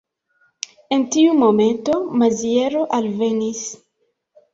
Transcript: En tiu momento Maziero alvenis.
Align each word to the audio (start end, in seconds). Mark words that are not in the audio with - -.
En 0.95 1.03
tiu 1.15 1.35
momento 1.41 1.97
Maziero 2.21 2.81
alvenis. 2.99 3.61